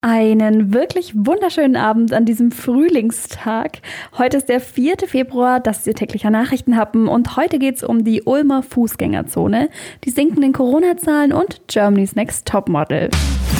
[0.00, 3.78] Einen wirklich wunderschönen Abend an diesem Frühlingstag.
[4.16, 4.94] Heute ist der 4.
[5.08, 9.68] Februar, das ist Ihr täglicher Nachrichtenhappen und heute geht es um die Ulmer Fußgängerzone,
[10.04, 13.10] die sinkenden Corona-Zahlen und Germany's Next Topmodel.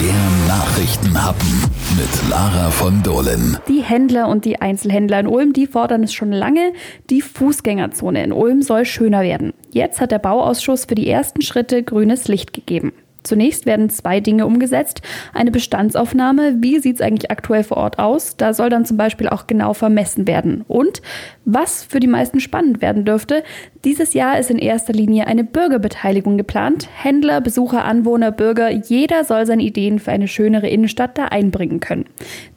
[0.01, 1.61] Der Nachrichtenhappen
[1.97, 3.59] mit Lara von Dohlen.
[3.67, 6.73] Die Händler und die Einzelhändler in Ulm, die fordern es schon lange.
[7.11, 9.55] Die Fußgängerzone in Ulm soll schöner werden.
[9.73, 12.93] Jetzt hat der Bauausschuss für die ersten Schritte grünes Licht gegeben.
[13.29, 15.03] Zunächst werden zwei Dinge umgesetzt.
[15.35, 18.39] Eine Bestandsaufnahme, wie sieht es eigentlich aktuell vor Ort aus?
[18.39, 20.65] Da soll dann zum Beispiel auch genau vermessen werden.
[20.67, 21.03] Und
[21.45, 23.45] was für die meisten spannend werden dürfte,
[23.85, 26.89] dieses Jahr ist in erster Linie eine Bürgerbeteiligung geplant.
[26.93, 32.07] Händler, Besucher, Anwohner, Bürger, jeder soll seine Ideen für eine schönere Innenstadt da einbringen können.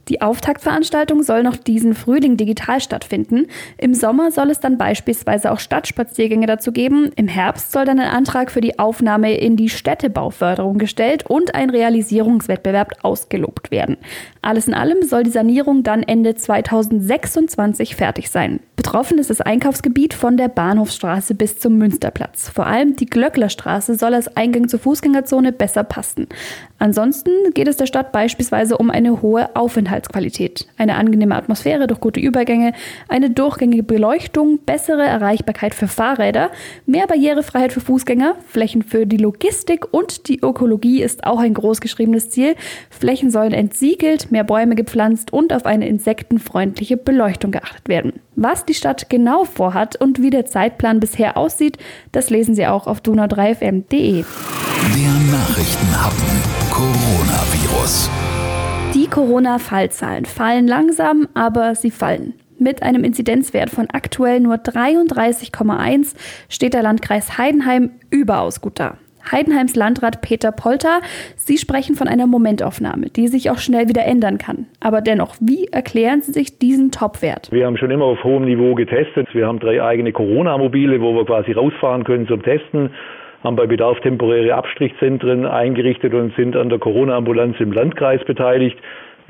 [0.10, 3.48] Die Auftaktveranstaltung soll noch diesen Frühling digital stattfinden.
[3.78, 7.12] Im Sommer soll es dann beispielsweise auch Stadtspaziergänge dazu geben.
[7.16, 11.70] Im Herbst soll dann ein Antrag für die Aufnahme in die Städtebauförderung gestellt und ein
[11.70, 13.96] Realisierungswettbewerb ausgelobt werden.
[14.42, 18.60] Alles in allem soll die Sanierung dann Ende 2026 fertig sein.
[18.76, 20.50] Betroffen ist das Einkaufsgebiet von der
[21.12, 22.50] Bahnhofsstraße bis zum Münsterplatz.
[22.50, 26.28] Vor allem die Glöcklerstraße soll als Eingang zur Fußgängerzone besser passen.
[26.80, 32.20] Ansonsten geht es der Stadt beispielsweise um eine hohe Aufenthaltsqualität, eine angenehme Atmosphäre durch gute
[32.20, 32.74] Übergänge,
[33.08, 36.50] eine durchgängige Beleuchtung, bessere Erreichbarkeit für Fahrräder,
[36.86, 42.30] mehr Barrierefreiheit für Fußgänger, Flächen für die Logistik und die Ökologie ist auch ein großgeschriebenes
[42.30, 42.56] Ziel.
[42.90, 48.14] Flächen sollen entsiegelt, mehr Bäume gepflanzt und auf eine insektenfreundliche Beleuchtung geachtet werden.
[48.44, 51.78] Was die Stadt genau vorhat und wie der Zeitplan bisher aussieht,
[52.12, 54.24] das lesen Sie auch auf donau3fm.de.
[54.24, 56.26] Der Nachrichtenhappen
[56.72, 58.10] Coronavirus.
[58.96, 62.34] Die Corona-Fallzahlen fallen langsam, aber sie fallen.
[62.58, 66.16] Mit einem Inzidenzwert von aktuell nur 33,1
[66.50, 68.98] steht der Landkreis Heidenheim überaus gut da.
[69.30, 71.02] Heidenheims Landrat Peter Polter.
[71.36, 74.68] Sie sprechen von einer Momentaufnahme, die sich auch schnell wieder ändern kann.
[74.80, 77.52] Aber dennoch, wie erklären Sie sich diesen Topwert?
[77.52, 79.28] Wir haben schon immer auf hohem Niveau getestet.
[79.34, 82.92] Wir haben drei eigene Corona-Mobile, wo wir quasi rausfahren können zum Testen
[83.44, 88.78] haben bei Bedarf temporäre Abstrichzentren eingerichtet und sind an der Corona-Ambulanz im Landkreis beteiligt.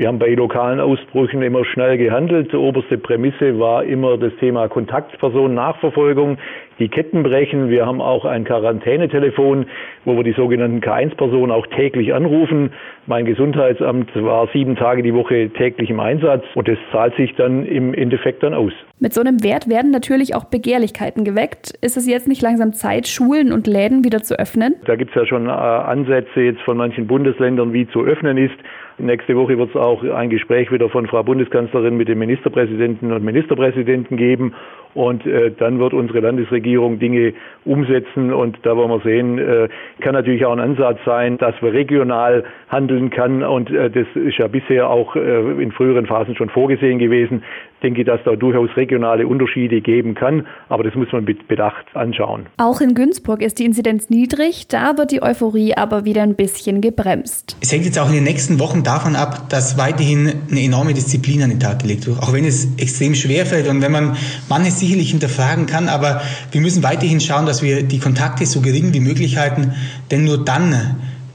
[0.01, 2.51] Wir haben bei lokalen Ausbrüchen immer schnell gehandelt.
[2.51, 6.39] Die oberste Prämisse war immer das Thema Kontaktpersonen-Nachverfolgung,
[6.79, 7.69] die Ketten brechen.
[7.69, 9.67] Wir haben auch ein Quarantänetelefon,
[10.03, 12.73] wo wir die sogenannten K1-Personen auch täglich anrufen.
[13.07, 17.65] Mein Gesundheitsamt war sieben Tage die Woche täglich im Einsatz und das zahlt sich dann
[17.65, 18.73] im Endeffekt dann aus.
[18.99, 21.73] Mit so einem Wert werden natürlich auch Begehrlichkeiten geweckt.
[21.81, 24.75] Ist es jetzt nicht langsam Zeit, Schulen und Läden wieder zu öffnen?
[24.85, 28.55] Da gibt es ja schon äh, Ansätze jetzt von manchen Bundesländern, wie zu öffnen ist.
[28.99, 33.23] Nächste Woche wird es auch ein Gespräch wieder von Frau Bundeskanzlerin mit dem Ministerpräsidenten und
[33.23, 34.53] Ministerpräsidenten geben.
[34.93, 37.33] Und äh, dann wird unsere Landesregierung Dinge
[37.65, 38.31] umsetzen.
[38.31, 39.69] Und da wollen wir sehen, äh,
[40.01, 43.43] kann natürlich auch ein Ansatz sein, dass wir regional handeln kann.
[43.43, 47.43] Und äh, das ist ja bisher auch äh, in früheren Phasen schon vorgesehen gewesen.
[47.75, 51.85] Ich denke, dass da durchaus regionale Unterschiede geben kann, aber das muss man mit Bedacht
[51.95, 52.45] anschauen.
[52.57, 56.81] Auch in Günzburg ist die Inzidenz niedrig, da wird die Euphorie aber wieder ein bisschen
[56.81, 57.57] gebremst.
[57.61, 61.41] Es hängt jetzt auch in den nächsten Wochen davon ab, dass weiterhin eine enorme Disziplin
[61.41, 64.15] an den Tag gelegt wird, auch wenn es extrem schwer fällt und wenn man
[64.47, 68.93] manches sicherlich hinterfragen kann, aber wir müssen weiterhin schauen, dass wir die Kontakte so gering
[68.93, 69.73] wie möglich halten,
[70.11, 70.75] denn nur dann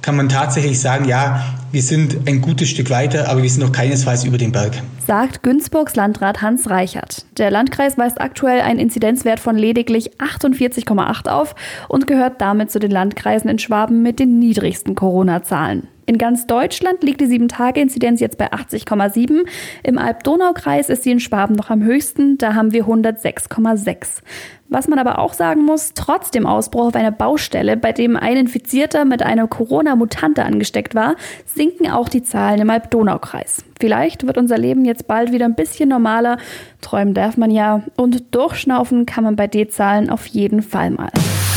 [0.02, 3.72] kann man tatsächlich sagen, ja, wir sind ein gutes Stück weiter, aber wir sind noch
[3.72, 4.80] keinesfalls über den Berg.
[5.06, 7.26] Sagt Günzburgs Landrat Hans Reichert.
[7.38, 11.54] Der Landkreis weist aktuell einen Inzidenzwert von lediglich 48,8 auf
[11.88, 15.86] und gehört damit zu den Landkreisen in Schwaben mit den niedrigsten Corona-Zahlen.
[16.06, 19.46] In ganz Deutschland liegt die 7-Tage-Inzidenz jetzt bei 80,7.
[19.84, 24.22] Im Alb-Donau-Kreis ist sie in Schwaben noch am höchsten, da haben wir 106,6.
[24.68, 28.36] Was man aber auch sagen muss, trotz dem Ausbruch auf einer Baustelle, bei dem ein
[28.36, 31.14] Infizierter mit einer Corona-Mutante angesteckt war,
[31.44, 33.64] sinken auch die Zahlen im Alb-Donau-Kreis.
[33.78, 36.38] Vielleicht wird unser Leben jetzt bald wieder ein bisschen normaler.
[36.80, 37.82] Träumen darf man ja.
[37.96, 41.10] Und durchschnaufen kann man bei D-Zahlen auf jeden Fall mal.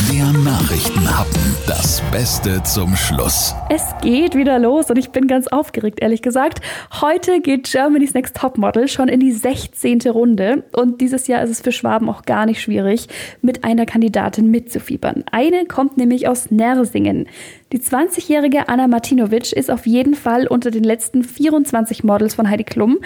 [0.08, 1.56] Der Nachrichtenhappen.
[1.66, 3.54] Das Beste zum Schluss.
[3.68, 6.60] Es geht wieder los und ich bin ganz aufgeregt, ehrlich gesagt.
[7.00, 10.00] Heute geht Germany's Next Topmodel schon in die 16.
[10.02, 13.08] Runde und dieses Jahr ist es für Schwaben auch gar nicht schwierig,
[13.42, 15.24] mit einer Kandidatin mitzufiebern.
[15.30, 17.28] Eine kommt nämlich aus Nersingen.
[17.72, 22.64] Die 20-jährige Anna Martinovic ist auf jeden Fall unter den letzten 24 Models von Heidi
[22.64, 22.98] Klum.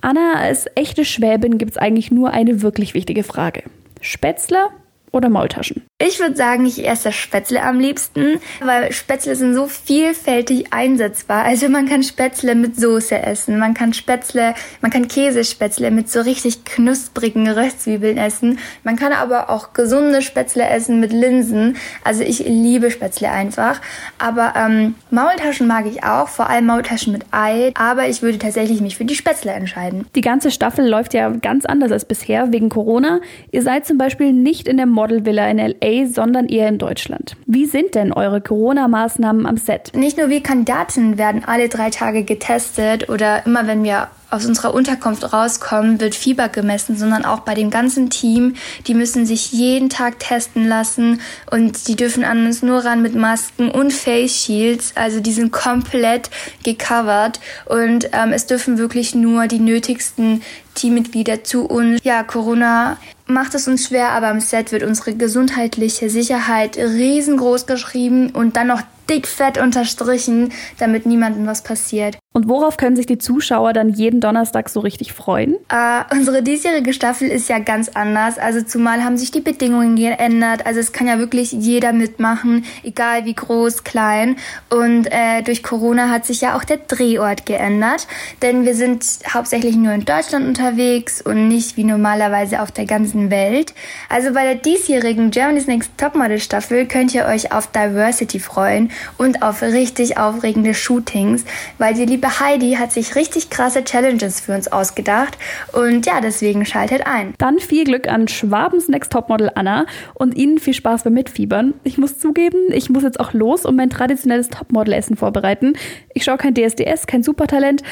[0.00, 3.64] Anna, als echte Schwäbin gibt es eigentlich nur eine wirklich wichtige Frage.
[4.00, 4.70] Spätzler
[5.10, 5.87] oder Maultaschen?
[6.00, 11.42] Ich würde sagen, ich esse Spätzle am liebsten, weil Spätzle sind so vielfältig einsetzbar.
[11.42, 16.20] Also man kann Spätzle mit Soße essen, man kann Spätzle, man kann Käsespätzle mit so
[16.20, 18.60] richtig knusprigen Röstzwiebeln essen.
[18.84, 21.76] Man kann aber auch gesunde Spätzle essen mit Linsen.
[22.04, 23.80] Also ich liebe Spätzle einfach.
[24.18, 27.72] Aber ähm, Maultaschen mag ich auch, vor allem Maultaschen mit Ei.
[27.74, 30.06] Aber ich würde tatsächlich mich für die Spätzle entscheiden.
[30.14, 33.20] Die ganze Staffel läuft ja ganz anders als bisher wegen Corona.
[33.50, 37.36] Ihr seid zum Beispiel nicht in der Modelvilla in LA sondern eher in Deutschland.
[37.46, 39.92] Wie sind denn eure Corona-Maßnahmen am Set?
[39.94, 44.74] Nicht nur wir Kandidaten werden alle drei Tage getestet oder immer wenn wir aus unserer
[44.74, 48.54] Unterkunft rauskommen, wird Fieber gemessen, sondern auch bei dem ganzen Team.
[48.86, 51.20] Die müssen sich jeden Tag testen lassen
[51.50, 54.92] und die dürfen an uns nur ran mit Masken und Face Shields.
[54.96, 56.30] Also die sind komplett
[56.62, 60.42] gecovert und ähm, es dürfen wirklich nur die nötigsten
[60.74, 62.00] Teammitglieder zu uns.
[62.04, 68.30] Ja, Corona macht es uns schwer, aber am Set wird unsere gesundheitliche Sicherheit riesengroß geschrieben
[68.30, 72.18] und dann noch dick fett unterstrichen, damit niemandem was passiert.
[72.34, 75.56] Und worauf können sich die Zuschauer dann jeden Donnerstag so richtig freuen?
[75.70, 78.38] Äh, unsere diesjährige Staffel ist ja ganz anders.
[78.38, 80.64] Also zumal haben sich die Bedingungen geändert.
[80.64, 84.36] Also es kann ja wirklich jeder mitmachen, egal wie groß, klein.
[84.70, 88.06] Und äh, durch Corona hat sich ja auch der Drehort geändert.
[88.42, 93.30] Denn wir sind hauptsächlich nur in Deutschland unterwegs und nicht wie normalerweise auf der ganzen
[93.30, 93.74] Welt.
[94.08, 99.42] Also bei der diesjährigen Germany's Next Topmodel Staffel könnt ihr euch auf Diversity freuen und
[99.42, 101.44] auf richtig aufregende Shootings,
[101.78, 105.38] weil die liebe Heidi hat sich richtig krasse Challenges für uns ausgedacht
[105.72, 107.34] und ja, deswegen schaltet ein.
[107.38, 111.74] Dann viel Glück an Schwabens Next Topmodel Anna und Ihnen viel Spaß beim Mitfiebern.
[111.84, 115.74] Ich muss zugeben, ich muss jetzt auch los und mein traditionelles Topmodel-Essen vorbereiten.
[116.14, 117.82] Ich schaue kein DSDS, kein Supertalent,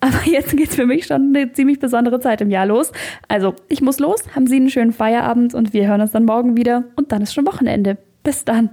[0.00, 2.92] aber jetzt geht es für mich schon eine ziemlich besondere Zeit im Jahr los.
[3.28, 6.56] Also, ich muss los, haben Sie einen schönen Feierabend und wir hören uns dann morgen
[6.56, 7.98] wieder und dann ist schon Wochenende.
[8.22, 8.70] Bis dann.